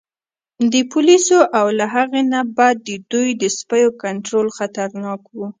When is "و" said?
5.25-5.37